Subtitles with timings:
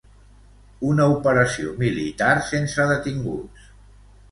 [0.91, 3.71] Una operació militar sense detinguts.